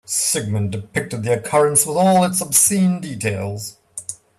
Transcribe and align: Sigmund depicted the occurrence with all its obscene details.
Sigmund 0.03 0.71
depicted 0.71 1.21
the 1.21 1.33
occurrence 1.33 1.85
with 1.85 1.95
all 1.95 2.23
its 2.25 2.41
obscene 2.41 2.99
details. 3.01 3.77